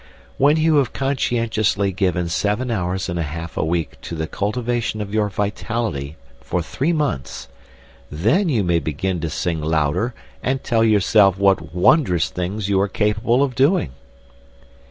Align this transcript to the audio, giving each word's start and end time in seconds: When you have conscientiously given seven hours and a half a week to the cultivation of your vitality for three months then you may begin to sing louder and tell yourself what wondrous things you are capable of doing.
When 0.39 0.57
you 0.57 0.77
have 0.77 0.93
conscientiously 0.93 1.91
given 1.91 2.27
seven 2.27 2.71
hours 2.71 3.07
and 3.07 3.19
a 3.19 3.21
half 3.21 3.55
a 3.55 3.63
week 3.63 4.01
to 4.01 4.15
the 4.15 4.25
cultivation 4.25 4.99
of 4.99 5.13
your 5.13 5.29
vitality 5.29 6.17
for 6.39 6.63
three 6.63 6.91
months 6.91 7.49
then 8.09 8.49
you 8.49 8.63
may 8.63 8.79
begin 8.79 9.19
to 9.19 9.29
sing 9.29 9.61
louder 9.61 10.15
and 10.41 10.63
tell 10.63 10.83
yourself 10.83 11.37
what 11.37 11.75
wondrous 11.75 12.29
things 12.31 12.67
you 12.67 12.81
are 12.81 12.87
capable 12.87 13.43
of 13.43 13.53
doing. 13.53 13.91